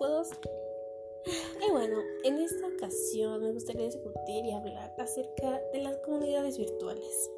grupo 0.00 0.08
2. 0.08 0.28
Y 1.66 1.70
bueno, 1.70 1.98
en 2.24 2.38
esta 2.38 2.66
ocasión 2.66 3.42
me 3.42 3.52
gustaría 3.52 3.84
discutir 3.84 4.44
y 4.44 4.52
hablar 4.52 4.94
acerca 4.98 5.60
de 5.72 5.82
las 5.82 5.96
comunidades 5.98 6.58
virtuales. 6.58 7.30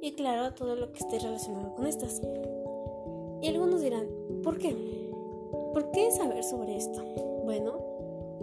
Y 0.00 0.14
claro, 0.14 0.54
todo 0.54 0.74
lo 0.74 0.90
que 0.92 1.00
esté 1.00 1.18
relacionado 1.18 1.74
con 1.74 1.86
estas. 1.86 2.20
Y 3.42 3.48
algunos 3.48 3.82
dirán, 3.82 4.08
¿por 4.42 4.58
qué? 4.58 4.74
¿Por 5.72 5.90
qué 5.92 6.10
saber 6.10 6.42
sobre 6.44 6.76
esto? 6.76 7.04
Bueno, 7.44 7.78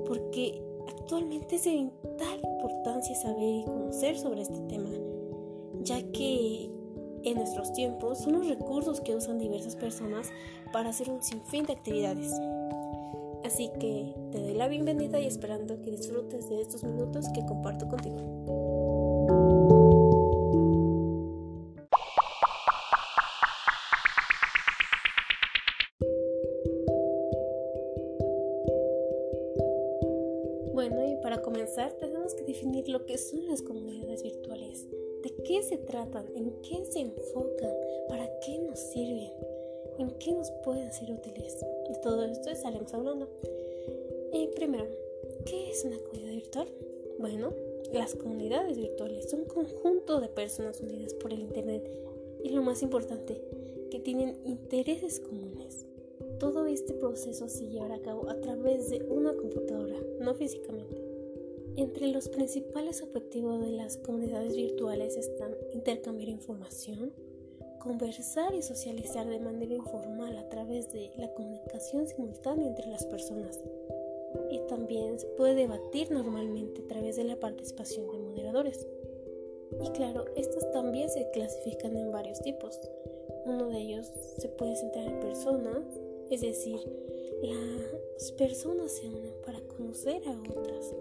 porque 0.06 0.62
actualmente 0.88 1.56
es 1.56 1.64
de 1.64 1.72
vital 1.72 2.40
importancia 2.44 3.16
saber 3.16 3.44
y 3.44 3.66
conocer 3.66 4.18
sobre 4.18 4.42
este 4.42 4.60
tema, 4.62 4.90
ya 5.82 6.02
que 6.12 6.70
en 7.24 7.36
nuestros 7.36 7.74
tiempos 7.74 8.20
son 8.20 8.34
los 8.34 8.48
recursos 8.48 9.02
que 9.02 9.16
usan 9.16 9.40
diversas 9.40 9.76
personas 9.76 10.30
para 10.72 10.90
hacer 10.90 11.10
un 11.10 11.22
sinfín 11.22 11.66
de 11.66 11.74
actividades. 11.74 12.32
Así 13.50 13.72
que 13.80 14.14
te 14.32 14.40
doy 14.40 14.54
la 14.54 14.68
bienvenida 14.68 15.20
y 15.20 15.26
esperando 15.26 15.82
que 15.82 15.90
disfrutes 15.90 16.48
de 16.50 16.62
estos 16.62 16.84
minutos 16.84 17.26
que 17.34 17.44
comparto 17.48 17.88
contigo. 17.88 18.16
Bueno, 30.76 31.08
y 31.08 31.16
para 31.24 31.42
comenzar 31.42 31.94
tenemos 31.94 32.36
que 32.36 32.44
definir 32.44 32.88
lo 32.88 33.04
que 33.08 33.18
son 33.18 33.48
las 33.48 33.64
comunidades 33.64 34.22
virtuales 34.22 34.88
de 35.24 35.34
qué 35.44 35.64
se 35.64 35.80
tratan, 35.80 36.28
en 36.36 36.54
qué 36.62 36.86
se 36.86 37.00
enfocan, 37.00 37.74
para 38.10 38.30
qué 38.46 38.60
nos 38.60 38.78
sirven, 38.78 39.32
en 39.98 40.12
qué 40.20 40.34
nos 40.34 40.52
pueden 40.64 40.94
ser 40.94 41.12
útiles. 41.12 41.58
Todo 42.02 42.24
esto 42.24 42.50
estaremos 42.50 42.94
hablando. 42.94 43.28
Y 44.32 44.48
primero, 44.56 44.88
¿qué 45.46 45.70
es 45.72 45.84
una 45.84 45.98
comunidad 45.98 46.32
virtual? 46.32 46.68
Bueno, 47.20 47.54
las 47.92 48.16
comunidades 48.16 48.78
virtuales 48.78 49.30
son 49.30 49.42
un 49.42 49.48
conjunto 49.48 50.22
de 50.22 50.30
personas 50.30 50.80
unidas 50.80 51.14
por 51.16 51.34
el 51.34 51.42
Internet 51.42 51.90
y 52.44 52.50
lo 52.50 52.62
más 52.62 52.84
importante, 52.84 53.42
que 53.92 54.00
tienen 54.00 54.38
intereses 54.46 55.20
comunes. 55.20 55.86
Todo 56.40 56.68
este 56.68 56.94
proceso 56.94 57.50
se 57.50 57.68
llevará 57.68 57.96
a 57.96 58.02
cabo 58.02 58.30
a 58.30 58.40
través 58.40 58.90
de 58.90 59.04
una 59.10 59.36
computadora, 59.36 59.98
no 60.22 60.34
físicamente. 60.36 61.04
Entre 61.76 62.08
los 62.08 62.30
principales 62.30 63.02
objetivos 63.02 63.60
de 63.62 63.72
las 63.72 63.98
comunidades 63.98 64.56
virtuales 64.56 65.18
están 65.18 65.56
intercambiar 65.74 66.30
información, 66.30 67.12
conversar 67.80 68.54
y 68.54 68.62
socializar 68.62 69.28
de 69.28 69.40
manera 69.40 69.74
informal 69.74 70.38
a 70.38 70.48
través 70.50 70.92
de 70.92 71.12
la 71.18 71.34
comunicación 71.34 72.08
simultánea 72.08 72.68
entre 72.68 72.88
las 72.88 73.06
personas. 73.06 73.60
Y 74.52 74.60
también 74.68 75.20
se 75.20 75.28
puede 75.28 75.56
debatir 75.56 76.12
normalmente 76.12 76.82
a 76.82 76.88
través 76.88 77.16
de 77.16 77.24
la 77.24 77.40
participación 77.40 78.12
de 78.12 78.20
moderadores. 78.20 78.88
Y 79.82 79.90
claro, 79.92 80.26
estas 80.36 80.72
también 80.72 81.10
se 81.10 81.30
clasifican 81.32 81.96
en 81.96 82.12
varios 82.12 82.40
tipos. 82.42 82.80
Uno 83.46 83.70
de 83.70 83.80
ellos 83.80 84.12
se 84.38 84.50
puede 84.50 84.76
centrar 84.76 85.08
en 85.08 85.20
personas, 85.20 85.84
es 86.30 86.42
decir, 86.42 86.80
las 87.42 88.32
personas 88.34 88.92
se 88.92 89.08
unen 89.08 89.34
para 89.46 89.62
conocer 89.62 90.22
a 90.28 90.40
otras, 90.52 90.94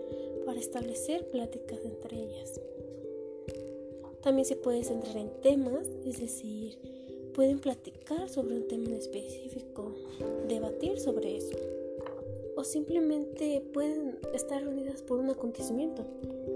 para 0.46 0.60
establecer 0.60 1.28
pláticas 1.30 1.84
entre 1.84 2.16
ellas. 2.22 2.60
También 4.22 4.46
se 4.46 4.56
puede 4.56 4.84
centrar 4.84 5.16
en 5.16 5.30
temas, 5.42 5.86
es 6.04 6.20
decir, 6.20 6.78
pueden 7.34 7.60
platicar 7.60 8.28
sobre 8.28 8.56
un 8.56 8.66
tema 8.66 8.88
en 8.88 8.94
específico, 8.94 9.94
debatir 10.48 10.98
sobre 10.98 11.36
eso. 11.36 11.56
O 12.56 12.64
simplemente 12.64 13.62
pueden 13.72 14.18
estar 14.34 14.66
unidas 14.66 15.02
por 15.02 15.20
un 15.20 15.30
acontecimiento. 15.30 16.04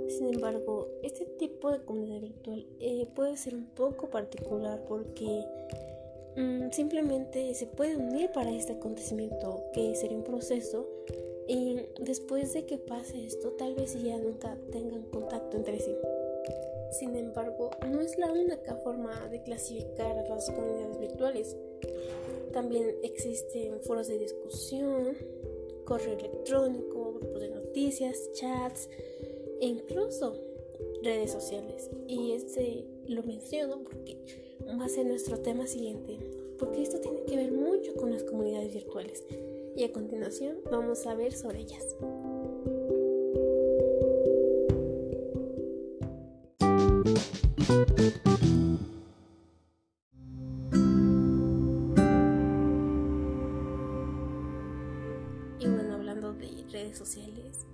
Sin 0.09 0.34
embargo, 0.34 0.89
este 1.05 1.25
tipo 1.25 1.71
de 1.71 1.84
comunidad 1.84 2.21
virtual 2.21 2.67
eh, 2.81 3.06
puede 3.15 3.37
ser 3.37 3.55
un 3.55 3.67
poco 3.67 4.11
particular 4.11 4.84
porque 4.89 5.45
mm, 6.37 6.72
simplemente 6.72 7.55
se 7.55 7.67
puede 7.67 7.97
unir 7.97 8.33
para 8.33 8.51
este 8.51 8.72
acontecimiento 8.72 9.62
que 9.72 9.95
sería 9.95 10.17
un 10.17 10.25
proceso 10.25 10.89
y 11.47 11.77
después 12.01 12.53
de 12.53 12.67
que 12.67 12.78
pase 12.78 13.25
esto, 13.25 13.51
tal 13.53 13.75
vez 13.75 14.01
ya 14.03 14.19
nunca 14.19 14.56
tengan 14.72 15.03
contacto 15.03 15.56
entre 15.56 15.78
sí. 15.78 15.95
Sin 16.92 17.16
embargo, 17.16 17.70
no 17.91 18.00
es 18.00 18.19
la 18.19 18.30
única 18.30 18.76
forma 18.76 19.28
de 19.28 19.42
clasificar 19.42 20.19
a 20.19 20.28
las 20.28 20.50
comunidades 20.50 21.00
virtuales. 21.00 21.56
También 22.53 22.97
existen 23.03 23.80
foros 23.80 24.08
de 24.08 24.19
discusión, 24.19 25.16
correo 25.86 26.19
electrónico, 26.19 27.14
grupos 27.14 27.41
de 27.41 27.48
noticias, 27.48 28.30
chats 28.34 28.88
e 29.60 29.66
incluso 29.66 30.36
redes 31.03 31.32
sociales. 31.32 31.91
Y 32.06 32.32
este 32.32 32.84
lo 33.06 33.22
menciono 33.22 33.82
porque 33.82 34.19
va 34.78 34.84
a 34.84 34.88
ser 34.88 35.06
nuestro 35.06 35.38
tema 35.38 35.66
siguiente, 35.66 36.19
porque 36.59 36.82
esto 36.82 37.00
tiene 37.00 37.24
que 37.24 37.36
ver 37.36 37.53
mucho 37.53 37.94
con 37.94 38.12
las 38.12 38.22
comunidades 38.22 38.72
virtuales 38.74 39.24
y 39.76 39.84
a 39.84 39.92
continuación 39.92 40.59
vamos 40.70 41.06
a 41.06 41.14
ver 41.14 41.32
sobre 41.32 41.60
ellas. 41.60 41.97
De 56.48 56.64
redes 56.70 56.98
sociales, 56.98 57.66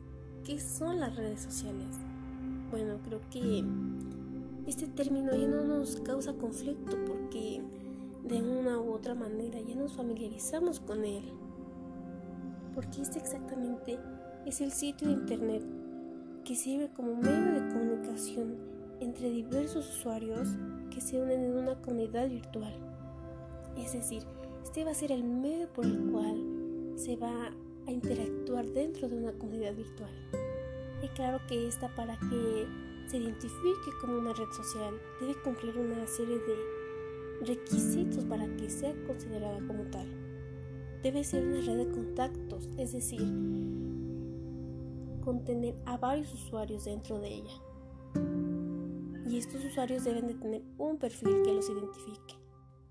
¿qué 0.44 0.60
son 0.60 1.00
las 1.00 1.16
redes 1.16 1.40
sociales? 1.40 1.96
Bueno, 2.70 2.98
creo 3.04 3.20
que 3.30 3.64
este 4.66 4.86
término 4.86 5.34
ya 5.34 5.48
no 5.48 5.64
nos 5.64 5.96
causa 6.00 6.34
conflicto 6.34 6.96
porque 7.06 7.62
de 8.24 8.42
una 8.42 8.78
u 8.78 8.92
otra 8.92 9.14
manera 9.14 9.60
ya 9.60 9.74
nos 9.74 9.94
familiarizamos 9.94 10.80
con 10.80 11.04
él 11.04 11.32
porque 12.78 13.02
este 13.02 13.18
exactamente 13.18 13.98
es 14.46 14.60
el 14.60 14.70
sitio 14.70 15.08
de 15.08 15.14
Internet 15.14 15.64
que 16.44 16.54
sirve 16.54 16.88
como 16.92 17.16
medio 17.16 17.60
de 17.60 17.72
comunicación 17.72 18.54
entre 19.00 19.30
diversos 19.30 19.88
usuarios 19.96 20.50
que 20.88 21.00
se 21.00 21.20
unen 21.20 21.42
en 21.42 21.56
una 21.56 21.74
comunidad 21.82 22.28
virtual. 22.28 22.72
Es 23.76 23.94
decir, 23.94 24.22
este 24.62 24.84
va 24.84 24.92
a 24.92 24.94
ser 24.94 25.10
el 25.10 25.24
medio 25.24 25.66
por 25.72 25.86
el 25.86 25.98
cual 26.12 26.92
se 26.94 27.16
va 27.16 27.50
a 27.88 27.90
interactuar 27.90 28.64
dentro 28.66 29.08
de 29.08 29.16
una 29.16 29.32
comunidad 29.32 29.74
virtual. 29.74 30.12
Y 31.02 31.08
claro 31.08 31.40
que 31.48 31.66
esta 31.66 31.88
para 31.96 32.16
que 32.30 32.68
se 33.08 33.16
identifique 33.16 33.90
como 34.00 34.18
una 34.18 34.32
red 34.32 34.50
social 34.52 34.94
debe 35.20 35.34
cumplir 35.42 35.76
una 35.76 36.06
serie 36.06 36.38
de 36.38 37.46
requisitos 37.46 38.24
para 38.26 38.46
que 38.56 38.70
sea 38.70 38.94
considerada 39.06 39.58
como 39.66 39.82
tal 39.90 40.06
debe 41.02 41.22
ser 41.22 41.46
una 41.46 41.60
red 41.60 41.76
de 41.76 41.90
contactos, 41.90 42.68
es 42.76 42.92
decir, 42.92 43.20
contener 45.24 45.76
a 45.86 45.96
varios 45.96 46.32
usuarios 46.34 46.84
dentro 46.84 47.18
de 47.20 47.34
ella. 47.34 47.62
Y 49.26 49.36
estos 49.36 49.64
usuarios 49.64 50.04
deben 50.04 50.26
de 50.26 50.34
tener 50.34 50.62
un 50.78 50.96
perfil 50.96 51.42
que 51.42 51.52
los 51.52 51.68
identifique. 51.68 52.37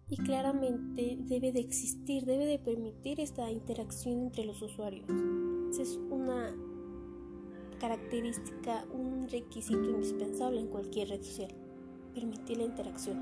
Y 0.10 0.16
claramente 0.18 1.18
debe 1.20 1.52
de 1.52 1.60
existir, 1.60 2.26
debe 2.26 2.46
de 2.46 2.60
permitir 2.60 3.20
esta 3.20 3.52
interacción 3.52 4.22
entre 4.22 4.46
los 4.46 4.62
usuarios. 4.62 5.06
Esa 5.72 5.82
es 5.82 6.00
una 6.10 6.56
característica, 7.80 8.86
un 8.94 9.28
requisito 9.28 9.84
indispensable 9.84 10.62
en 10.62 10.68
cualquier 10.68 11.10
red 11.10 11.22
social. 11.22 11.54
Permitir 12.14 12.58
la 12.58 12.64
interacción. 12.64 13.22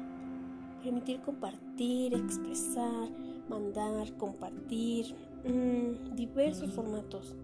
Permitir 0.83 1.21
compartir, 1.21 2.13
expresar, 2.13 3.09
mandar, 3.49 4.15
compartir, 4.17 5.15
mm, 5.43 6.15
diversos 6.15 6.71
formatos 6.71 7.35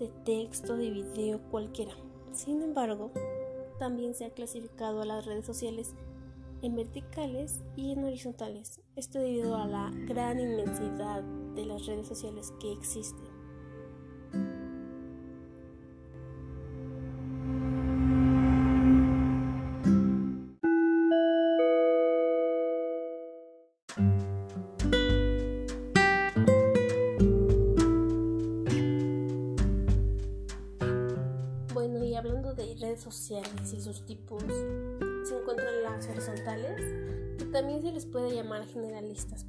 de 0.00 0.08
texto, 0.24 0.76
de 0.76 0.90
video, 0.90 1.40
cualquiera. 1.50 1.92
Sin 2.32 2.62
embargo, 2.62 3.12
también 3.78 4.14
se 4.14 4.24
ha 4.24 4.30
clasificado 4.30 5.02
a 5.02 5.04
las 5.04 5.24
redes 5.24 5.46
sociales 5.46 5.94
en 6.62 6.76
verticales 6.76 7.62
y 7.76 7.92
en 7.92 8.04
horizontales. 8.04 8.80
Esto 8.96 9.18
debido 9.18 9.56
a 9.56 9.66
la 9.66 9.90
gran 10.06 10.40
inmensidad 10.40 11.22
de 11.54 11.66
las 11.66 11.86
redes 11.86 12.08
sociales 12.08 12.52
que 12.60 12.72
existen. 12.72 13.38
sociales 32.98 33.72
y 33.72 33.80
sus 33.80 34.04
tipos 34.04 34.42
horizontales, 36.06 36.80
que 37.38 37.46
también 37.46 37.82
se 37.82 37.92
les 37.92 38.06
puede 38.06 38.34
llamar 38.34 38.66
generalistas. 38.66 39.44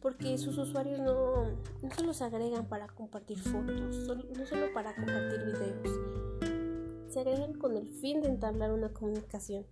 Porque 0.00 0.38
sus 0.38 0.58
usuarios 0.58 1.00
no, 1.00 1.50
no 1.82 2.14
se 2.14 2.24
agregan 2.24 2.66
para 2.68 2.86
compartir 2.88 3.38
fotos, 3.38 3.80
no 3.80 4.46
solo 4.46 4.72
para 4.72 4.94
compartir 4.94 5.40
videos, 5.44 5.98
se 7.08 7.20
agregan 7.20 7.54
con 7.54 7.76
el 7.76 7.86
fin 7.88 8.20
de 8.20 8.28
entablar 8.28 8.72
una 8.72 8.88
comunicación 8.88 9.64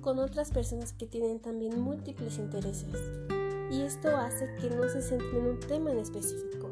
con 0.00 0.18
otras 0.18 0.50
personas 0.50 0.92
que 0.92 1.06
tienen 1.06 1.40
también 1.40 1.80
múltiples 1.80 2.38
intereses. 2.38 2.94
Y 3.70 3.82
esto 3.82 4.16
hace 4.16 4.54
que 4.56 4.70
no 4.70 4.88
se 4.88 5.02
centren 5.02 5.36
en 5.36 5.46
un 5.46 5.60
tema 5.60 5.90
en 5.90 5.98
específico. 5.98 6.70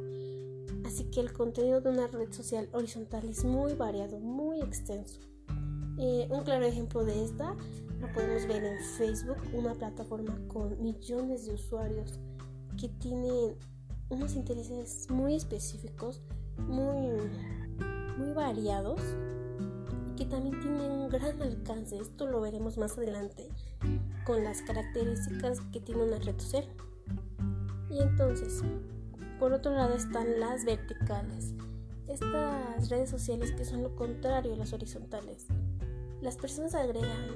Así 0.85 1.05
que 1.11 1.21
el 1.21 1.33
contenido 1.33 1.81
de 1.81 1.91
una 1.91 2.07
red 2.07 2.33
social 2.33 2.69
horizontal 2.73 3.29
es 3.29 3.45
muy 3.45 3.75
variado, 3.75 4.19
muy 4.19 4.61
extenso. 4.61 5.21
Eh, 5.99 6.29
un 6.31 6.45
claro 6.45 6.65
ejemplo 6.65 7.05
de 7.05 7.25
esta 7.25 7.57
lo 8.01 8.13
podemos 8.13 8.47
ver 8.47 8.63
en 8.63 8.79
Facebook, 8.97 9.39
una 9.53 9.75
plataforma 9.75 10.39
con 10.47 10.81
millones 10.81 11.47
de 11.47 11.55
usuarios 11.55 12.21
que 12.81 12.89
tienen 12.89 13.57
unos 14.09 14.37
intereses 14.37 15.11
muy 15.11 15.35
específicos, 15.35 16.23
muy, 16.57 17.11
muy 18.17 18.33
variados 18.33 19.01
y 20.07 20.15
que 20.15 20.27
también 20.27 20.61
tienen 20.61 20.89
un 20.89 21.09
gran 21.09 21.43
alcance. 21.43 21.99
Esto 21.99 22.27
lo 22.27 22.41
veremos 22.41 22.79
más 22.79 22.97
adelante 22.97 23.49
con 24.25 24.45
las 24.45 24.63
características 24.63 25.61
que 25.73 25.81
tiene 25.81 26.05
una 26.05 26.19
red 26.19 26.39
social. 26.39 26.69
Y 27.91 28.01
entonces, 28.01 28.63
por 29.41 29.53
otro 29.53 29.73
lado 29.75 29.95
están 29.95 30.39
las 30.39 30.65
verticales, 30.65 31.55
estas 32.07 32.89
redes 32.89 33.11
sociales 33.11 33.53
que 33.53 33.65
son 33.65 33.83
lo 33.83 33.97
contrario 33.97 34.53
a 34.55 34.57
las 34.57 34.73
horizontales. 34.73 35.49
Las 36.21 36.37
personas 36.37 36.75
agregan 36.75 37.29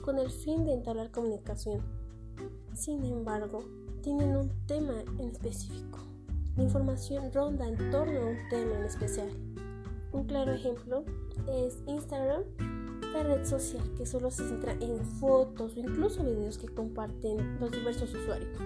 con 0.00 0.18
el 0.18 0.30
fin 0.30 0.64
de 0.64 0.72
entablar 0.72 1.10
comunicación. 1.10 1.82
Sin 2.72 3.04
embargo, 3.04 3.62
tienen 4.02 4.34
un 4.36 4.50
tema 4.66 5.02
en 5.18 5.28
específico. 5.28 5.98
La 6.56 6.62
información 6.62 7.30
ronda 7.34 7.68
en 7.68 7.90
torno 7.90 8.20
a 8.20 8.26
un 8.26 8.38
tema 8.48 8.78
en 8.78 8.84
especial. 8.84 9.28
Un 10.12 10.24
claro 10.24 10.52
ejemplo 10.52 11.04
es 11.46 11.82
Instagram, 11.86 12.42
la 13.12 13.22
red 13.22 13.44
social 13.44 13.82
que 13.98 14.06
solo 14.06 14.30
se 14.30 14.48
centra 14.48 14.72
en 14.72 15.04
fotos 15.04 15.76
o 15.76 15.80
incluso 15.80 16.24
videos 16.24 16.56
que 16.56 16.68
comparten 16.68 17.60
los 17.60 17.70
diversos 17.70 18.14
usuarios. 18.14 18.58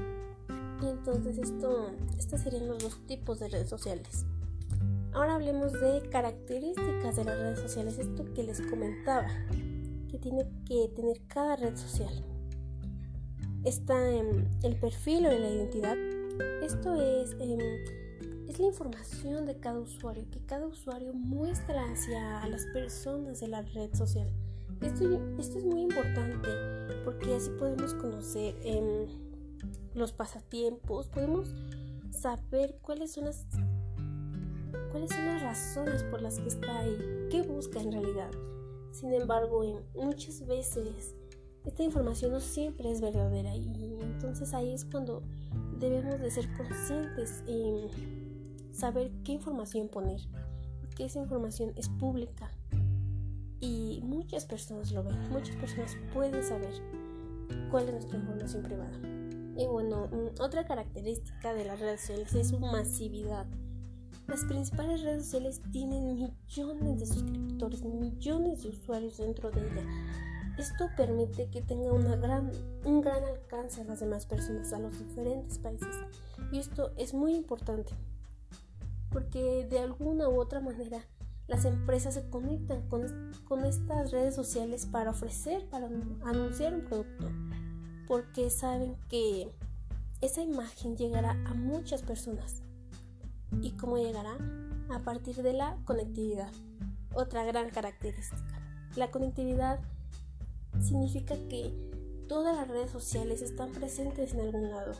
Y 0.80 0.86
entonces 0.86 1.38
esto, 1.38 1.90
estos 2.16 2.40
serían 2.40 2.68
los 2.68 2.78
dos 2.78 3.00
tipos 3.08 3.40
de 3.40 3.48
redes 3.48 3.68
sociales. 3.68 4.26
Ahora 5.12 5.34
hablemos 5.34 5.72
de 5.72 6.08
características 6.10 7.16
de 7.16 7.24
las 7.24 7.38
redes 7.38 7.58
sociales, 7.60 7.98
esto 7.98 8.24
que 8.34 8.42
les 8.42 8.60
comentaba, 8.60 9.28
que 10.10 10.18
tiene 10.18 10.46
que 10.66 10.88
tener 10.94 11.20
cada 11.26 11.56
red 11.56 11.76
social 11.76 12.24
está 13.64 14.10
en 14.10 14.48
el 14.62 14.76
perfil 14.76 15.26
o 15.26 15.30
en 15.30 15.42
la 15.42 15.50
identidad. 15.50 15.96
Esto 16.62 17.00
es, 17.00 17.32
em, 17.40 17.60
es 18.48 18.58
la 18.58 18.66
información 18.66 19.46
de 19.46 19.58
cada 19.58 19.78
usuario, 19.78 20.24
que 20.30 20.40
cada 20.40 20.66
usuario 20.66 21.12
muestra 21.12 21.84
hacia 21.90 22.46
las 22.48 22.64
personas 22.66 23.40
de 23.40 23.48
la 23.48 23.62
red 23.62 23.94
social. 23.94 24.30
Esto, 24.80 25.20
esto 25.38 25.58
es 25.58 25.64
muy 25.64 25.82
importante 25.82 26.48
porque 27.04 27.34
así 27.34 27.50
podemos 27.58 27.92
conocer 27.94 28.56
em, 28.64 29.06
los 29.94 30.12
pasatiempos, 30.12 31.08
podemos 31.08 31.54
saber 32.10 32.78
cuáles 32.80 33.12
son 33.12 33.26
las 33.26 33.46
cuáles 34.90 35.10
son 35.10 35.26
las 35.26 35.42
razones 35.42 36.02
por 36.04 36.22
las 36.22 36.38
que 36.38 36.48
está 36.48 36.80
ahí, 36.80 36.96
qué 37.30 37.42
busca 37.42 37.80
en 37.80 37.92
realidad. 37.92 38.30
Sin 38.92 39.12
embargo, 39.12 39.62
muchas 39.94 40.46
veces 40.46 41.14
esta 41.64 41.82
información 41.82 42.32
no 42.32 42.40
siempre 42.40 42.90
es 42.90 43.00
verdadera 43.00 43.54
y 43.54 43.98
entonces 44.00 44.54
ahí 44.54 44.72
es 44.72 44.84
cuando 44.84 45.22
debemos 45.78 46.20
de 46.20 46.30
ser 46.30 46.48
conscientes 46.56 47.42
y 47.46 47.86
saber 48.72 49.10
qué 49.24 49.32
información 49.32 49.88
poner, 49.88 50.20
porque 50.80 51.04
esa 51.04 51.20
información 51.20 51.72
es 51.76 51.88
pública 51.88 52.50
y 53.60 54.00
muchas 54.02 54.46
personas 54.46 54.90
lo 54.92 55.04
ven, 55.04 55.16
muchas 55.30 55.56
personas 55.56 55.96
pueden 56.14 56.42
saber 56.42 56.72
cuál 57.70 57.84
es 57.86 57.92
nuestra 57.92 58.18
información 58.18 58.62
privada. 58.62 58.98
Y 59.56 59.66
bueno, 59.66 60.06
mm, 60.06 60.40
otra 60.40 60.64
característica 60.64 61.52
de 61.52 61.66
las 61.66 61.78
redes 61.78 62.00
sociales 62.00 62.34
es 62.34 62.48
su 62.48 62.58
masividad. 62.58 63.46
Las 64.30 64.44
principales 64.44 65.02
redes 65.02 65.24
sociales 65.24 65.60
tienen 65.72 66.14
millones 66.14 67.00
de 67.00 67.06
suscriptores, 67.06 67.82
millones 67.84 68.62
de 68.62 68.70
usuarios 68.70 69.18
dentro 69.18 69.50
de 69.50 69.60
ellas 69.60 69.86
esto 70.60 70.90
permite 70.96 71.48
que 71.48 71.62
tenga 71.62 71.92
un 71.92 73.00
gran 73.00 73.24
alcance 73.24 73.80
a 73.80 73.84
las 73.84 74.00
demás 74.00 74.26
personas, 74.26 74.72
a 74.72 74.78
los 74.78 74.98
diferentes 74.98 75.58
países. 75.58 75.96
Y 76.52 76.58
esto 76.58 76.92
es 76.96 77.14
muy 77.14 77.34
importante 77.34 77.94
porque 79.10 79.66
de 79.68 79.80
alguna 79.80 80.28
u 80.28 80.38
otra 80.38 80.60
manera 80.60 81.00
las 81.48 81.64
empresas 81.64 82.14
se 82.14 82.28
conectan 82.28 82.86
con, 82.88 83.32
con 83.48 83.64
estas 83.64 84.12
redes 84.12 84.34
sociales 84.34 84.86
para 84.86 85.10
ofrecer, 85.10 85.66
para 85.68 85.88
anunciar 86.24 86.74
un 86.74 86.82
producto, 86.82 87.28
porque 88.06 88.50
saben 88.50 88.96
que 89.08 89.50
esa 90.20 90.42
imagen 90.42 90.96
llegará 90.96 91.32
a 91.46 91.54
muchas 91.54 92.02
personas. 92.02 92.62
¿Y 93.60 93.72
cómo 93.72 93.98
llegará? 93.98 94.36
A 94.90 95.00
partir 95.00 95.36
de 95.36 95.52
la 95.52 95.76
conectividad. 95.84 96.52
Otra 97.14 97.44
gran 97.44 97.70
característica. 97.70 98.60
La 98.96 99.10
conectividad 99.10 99.80
significa 100.80 101.34
que 101.48 101.72
todas 102.28 102.56
las 102.56 102.68
redes 102.68 102.90
sociales 102.90 103.42
están 103.42 103.72
presentes 103.72 104.34
en 104.34 104.40
algún 104.40 104.70
lado, 104.70 104.92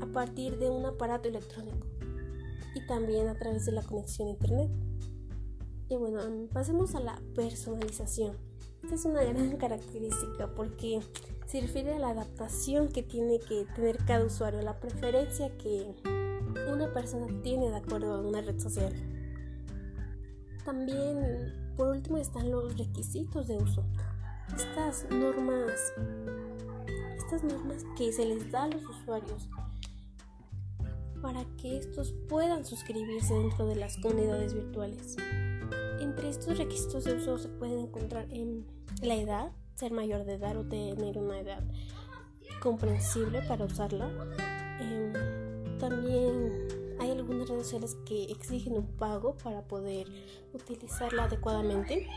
a 0.00 0.06
partir 0.12 0.58
de 0.58 0.70
un 0.70 0.86
aparato 0.86 1.28
electrónico 1.28 1.86
y 2.74 2.86
también 2.86 3.28
a 3.28 3.34
través 3.34 3.66
de 3.66 3.72
la 3.72 3.82
conexión 3.82 4.28
a 4.28 4.30
internet. 4.32 4.70
Y 5.88 5.96
bueno, 5.96 6.20
pasemos 6.52 6.94
a 6.94 7.00
la 7.00 7.20
personalización. 7.34 8.36
Esta 8.82 8.94
es 8.94 9.04
una 9.04 9.24
gran 9.24 9.56
característica 9.58 10.54
porque 10.54 11.00
se 11.46 11.60
refiere 11.60 11.94
a 11.94 11.98
la 11.98 12.10
adaptación 12.10 12.88
que 12.88 13.02
tiene 13.02 13.40
que 13.40 13.64
tener 13.74 13.98
cada 14.04 14.24
usuario, 14.24 14.62
la 14.62 14.78
preferencia 14.78 15.50
que 15.58 15.94
una 16.72 16.92
persona 16.92 17.26
tiene 17.42 17.70
de 17.70 17.76
acuerdo 17.76 18.14
a 18.14 18.20
una 18.20 18.40
red 18.40 18.58
social. 18.58 18.92
También, 20.64 21.74
por 21.76 21.88
último, 21.88 22.18
están 22.18 22.50
los 22.50 22.76
requisitos 22.76 23.48
de 23.48 23.56
uso 23.56 23.84
estas 24.56 25.06
normas, 25.10 25.92
estas 27.16 27.44
normas 27.44 27.84
que 27.96 28.12
se 28.12 28.24
les 28.24 28.50
da 28.50 28.64
a 28.64 28.68
los 28.68 28.82
usuarios 28.88 29.48
para 31.20 31.44
que 31.56 31.76
estos 31.76 32.12
puedan 32.28 32.64
suscribirse 32.64 33.34
dentro 33.34 33.66
de 33.66 33.76
las 33.76 33.96
comunidades 33.98 34.54
virtuales. 34.54 35.16
Entre 36.00 36.28
estos 36.28 36.58
requisitos 36.58 37.04
de 37.04 37.14
uso 37.14 37.38
se 37.38 37.48
pueden 37.48 37.80
encontrar 37.80 38.26
en 38.30 38.66
la 39.02 39.16
edad, 39.16 39.52
ser 39.74 39.92
mayor 39.92 40.24
de 40.24 40.34
edad 40.34 40.56
o 40.56 40.64
tener 40.64 41.18
una 41.18 41.40
edad 41.40 41.62
comprensible 42.62 43.42
para 43.42 43.64
usarla. 43.64 44.10
Em, 44.80 45.12
también 45.78 46.68
hay 47.00 47.10
algunas 47.10 47.48
redes 47.48 47.64
sociales 47.64 47.96
que 48.04 48.24
exigen 48.24 48.74
un 48.74 48.86
pago 48.86 49.36
para 49.42 49.62
poder 49.62 50.06
utilizarla 50.52 51.24
adecuadamente. 51.24 52.08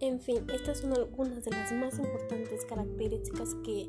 En 0.00 0.20
fin, 0.20 0.46
estas 0.52 0.80
son 0.80 0.92
algunas 0.92 1.44
de 1.44 1.50
las 1.50 1.72
más 1.72 1.98
importantes 1.98 2.64
características 2.66 3.54
que 3.64 3.88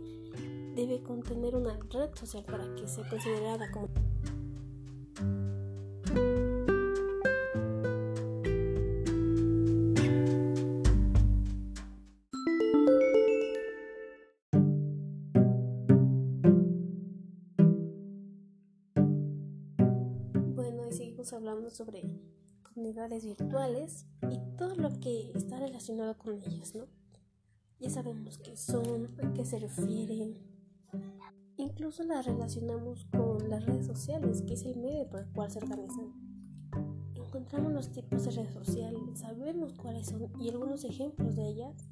debe 0.76 1.02
contener 1.04 1.56
una 1.56 1.80
red 1.90 2.10
social 2.16 2.44
para 2.46 2.74
que 2.76 2.88
sea 2.88 3.08
considerada 3.10 3.72
como 3.72 3.90
sobre 21.76 22.04
comunidades 22.64 23.26
virtuales 23.26 24.06
y 24.32 24.40
todo 24.58 24.76
lo 24.76 24.90
que 25.00 25.32
está 25.36 25.60
relacionado 25.60 26.18
con 26.18 26.42
ellas, 26.42 26.74
¿no? 26.74 26.86
Ya 27.80 27.90
sabemos 27.90 28.38
qué 28.38 28.56
son, 28.56 29.14
a 29.22 29.34
qué 29.34 29.46
se 29.46 29.60
refieren. 29.60 30.38
Incluso 31.58 32.04
las 32.04 32.26
relacionamos 32.26 33.06
con 33.06 33.50
las 33.50 33.66
redes 33.66 33.86
sociales, 33.86 34.42
que 34.42 34.54
es 34.54 34.64
el 34.64 34.78
medio 34.78 35.10
por 35.10 35.22
el 35.22 35.32
cual 35.34 35.52
se 35.52 35.60
organizan. 35.60 36.14
Encontramos 37.16 37.74
los 37.74 37.92
tipos 37.92 38.24
de 38.24 38.32
redes 38.32 38.54
sociales, 38.54 39.02
sabemos 39.16 39.74
cuáles 39.74 40.08
son 40.08 40.32
y 40.40 40.50
algunos 40.50 40.86
ejemplos 40.86 41.36
de 41.36 41.48
ellas. 41.48 41.90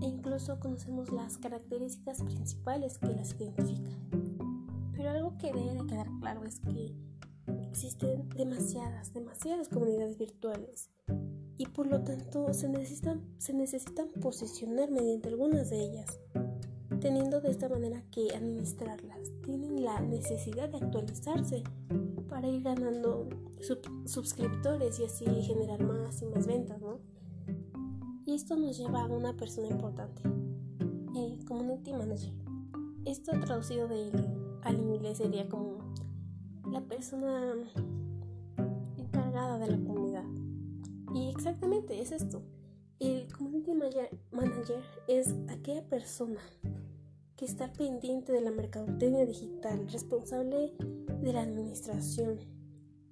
E 0.00 0.06
incluso 0.06 0.58
conocemos 0.58 1.12
las 1.12 1.36
características 1.36 2.22
principales 2.22 2.98
que 2.98 3.08
las 3.08 3.34
identifican. 3.34 4.92
Pero 4.94 5.10
algo 5.10 5.36
que 5.36 5.52
debe 5.52 5.74
de 5.74 5.86
quedar 5.86 6.08
claro 6.20 6.44
es 6.44 6.58
que 6.60 6.94
existen 7.72 8.28
demasiadas, 8.36 9.14
demasiadas 9.14 9.70
comunidades 9.70 10.18
virtuales 10.18 10.90
y 11.56 11.64
por 11.64 11.86
lo 11.86 12.02
tanto 12.02 12.52
se 12.52 12.68
necesitan, 12.68 13.22
se 13.38 13.54
necesitan 13.54 14.08
posicionar 14.20 14.90
mediante 14.90 15.30
algunas 15.30 15.70
de 15.70 15.80
ellas. 15.80 16.20
teniendo 17.00 17.40
de 17.40 17.50
esta 17.50 17.68
manera 17.68 18.04
que 18.12 18.32
administrarlas. 18.32 19.32
Tienen 19.42 19.82
la 19.82 20.00
necesidad 20.00 20.68
de 20.68 20.76
actualizarse 20.76 21.64
para 22.28 22.46
ir 22.46 22.62
ganando 22.62 23.28
suscriptores 24.04 25.00
y 25.00 25.04
así 25.06 25.24
generar 25.42 25.82
más 25.82 26.22
y 26.22 26.26
más 26.26 26.46
ventas, 26.46 26.80
¿no? 26.80 27.00
Y 28.24 28.34
esto 28.34 28.54
nos 28.54 28.78
lleva 28.78 29.02
a 29.02 29.06
una 29.06 29.36
persona 29.36 29.66
importante, 29.66 30.22
el 31.16 31.44
Community 31.44 31.92
Manager. 31.92 32.34
Esto 33.04 33.32
traducido 33.40 33.88
al 34.62 34.78
inglés 34.78 35.18
sería 35.18 35.48
como 35.48 35.78
la 36.72 36.80
persona 36.80 37.54
encargada 38.96 39.58
de 39.58 39.66
la 39.68 39.76
comunidad. 39.76 40.24
Y 41.14 41.28
exactamente 41.28 42.00
es 42.00 42.12
esto. 42.12 42.42
El 42.98 43.30
Community 43.30 43.72
Manager 44.30 44.82
es 45.06 45.34
aquella 45.48 45.86
persona 45.86 46.40
que 47.36 47.44
está 47.44 47.72
pendiente 47.72 48.32
de 48.32 48.40
la 48.40 48.50
mercadotecnia 48.50 49.26
digital, 49.26 49.86
responsable 49.90 50.72
de 51.20 51.32
la 51.32 51.42
administración, 51.42 52.38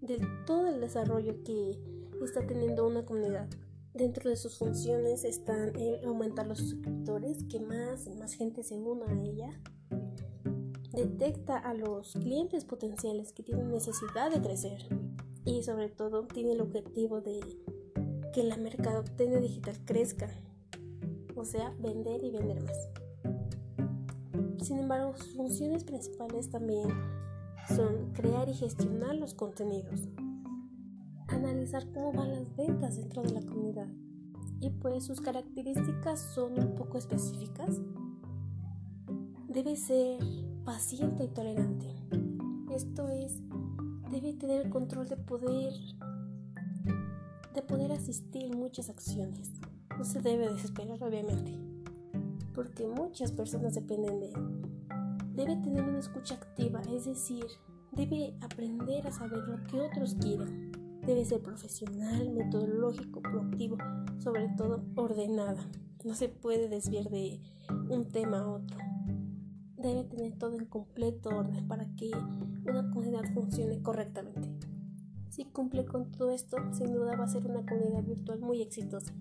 de 0.00 0.26
todo 0.46 0.68
el 0.68 0.80
desarrollo 0.80 1.42
que 1.44 1.78
está 2.24 2.46
teniendo 2.46 2.86
una 2.86 3.04
comunidad. 3.04 3.48
Dentro 3.92 4.30
de 4.30 4.36
sus 4.36 4.56
funciones 4.56 5.24
están 5.24 5.76
el 5.76 6.02
aumentar 6.06 6.46
los 6.46 6.58
suscriptores, 6.58 7.44
que 7.44 7.60
más 7.60 8.06
y 8.06 8.14
más 8.14 8.32
gente 8.32 8.62
se 8.62 8.78
una 8.78 9.06
a 9.06 9.22
ella. 9.22 9.50
Detecta 10.92 11.56
a 11.56 11.72
los 11.72 12.14
clientes 12.14 12.64
potenciales 12.64 13.32
que 13.32 13.44
tienen 13.44 13.70
necesidad 13.70 14.30
de 14.30 14.42
crecer 14.42 14.88
y 15.44 15.62
sobre 15.62 15.88
todo 15.88 16.26
tiene 16.26 16.52
el 16.52 16.60
objetivo 16.60 17.20
de 17.20 17.40
que 18.32 18.42
la 18.42 18.56
mercadotecnia 18.56 19.40
digital 19.40 19.76
crezca, 19.84 20.28
o 21.36 21.44
sea, 21.44 21.74
vender 21.78 22.24
y 22.24 22.30
vender 22.30 22.62
más. 22.62 22.88
Sin 24.62 24.78
embargo, 24.78 25.16
sus 25.16 25.34
funciones 25.34 25.84
principales 25.84 26.50
también 26.50 26.88
son 27.76 28.12
crear 28.12 28.48
y 28.48 28.54
gestionar 28.54 29.14
los 29.14 29.34
contenidos, 29.34 30.08
analizar 31.28 31.90
cómo 31.92 32.12
van 32.12 32.32
las 32.32 32.56
ventas 32.56 32.96
dentro 32.96 33.22
de 33.22 33.30
la 33.30 33.42
comunidad 33.42 33.88
y 34.60 34.70
pues 34.70 35.04
sus 35.04 35.20
características 35.20 36.20
son 36.34 36.58
un 36.58 36.74
poco 36.74 36.98
específicas. 36.98 37.80
Debe 39.48 39.76
ser 39.76 40.18
paciente 40.70 41.24
y 41.24 41.28
tolerante. 41.28 41.92
Esto 42.72 43.08
es, 43.08 43.40
debe 44.12 44.34
tener 44.34 44.66
el 44.66 44.70
control 44.70 45.08
de 45.08 45.16
poder 45.16 45.72
de 47.52 47.62
poder 47.62 47.90
asistir 47.90 48.54
muchas 48.54 48.88
acciones. 48.88 49.50
No 49.98 50.04
se 50.04 50.20
debe 50.20 50.48
desesperar 50.48 51.02
obviamente, 51.02 51.58
porque 52.54 52.86
muchas 52.86 53.32
personas 53.32 53.74
dependen 53.74 54.20
de 54.20 54.28
él. 54.28 54.62
Debe 55.34 55.56
tener 55.56 55.82
una 55.82 55.98
escucha 55.98 56.36
activa, 56.36 56.80
es 56.82 57.04
decir, 57.04 57.46
debe 57.90 58.36
aprender 58.40 59.08
a 59.08 59.10
saber 59.10 59.40
lo 59.48 59.64
que 59.64 59.80
otros 59.80 60.14
quieren. 60.20 60.70
Debe 61.04 61.24
ser 61.24 61.42
profesional, 61.42 62.30
metodológico, 62.30 63.20
proactivo, 63.22 63.76
sobre 64.18 64.46
todo 64.56 64.84
ordenada. 64.94 65.68
No 66.04 66.14
se 66.14 66.28
puede 66.28 66.68
desviar 66.68 67.10
de 67.10 67.40
un 67.88 68.06
tema 68.06 68.38
a 68.38 68.48
otro. 68.52 68.89
Debe 69.82 70.04
tener 70.04 70.38
todo 70.38 70.58
en 70.58 70.66
completo 70.66 71.30
orden 71.30 71.66
para 71.66 71.86
que 71.96 72.10
una 72.66 72.90
comunidad 72.90 73.24
funcione 73.32 73.82
correctamente. 73.82 74.48
Si 75.30 75.46
cumple 75.46 75.86
con 75.86 76.12
todo 76.12 76.32
esto, 76.32 76.58
sin 76.74 76.92
duda 76.92 77.16
va 77.16 77.24
a 77.24 77.28
ser 77.28 77.46
una 77.46 77.64
comunidad 77.64 78.02
virtual 78.02 78.40
muy 78.40 78.60
exitosa. 78.60 79.14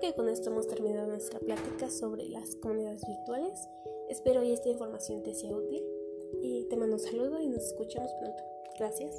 Que 0.00 0.14
con 0.14 0.28
esto 0.28 0.50
hemos 0.50 0.66
terminado 0.66 1.06
nuestra 1.06 1.38
plática 1.38 1.90
sobre 1.90 2.28
las 2.28 2.56
comunidades 2.56 3.06
virtuales. 3.06 3.68
Espero 4.08 4.40
que 4.40 4.52
esta 4.52 4.68
información 4.68 5.22
te 5.22 5.34
sea 5.34 5.52
útil 5.52 5.84
y 6.42 6.64
te 6.64 6.76
mando 6.76 6.96
un 6.96 7.00
saludo 7.00 7.40
y 7.40 7.48
nos 7.48 7.64
escuchamos 7.64 8.10
pronto. 8.14 8.42
Gracias. 8.78 9.18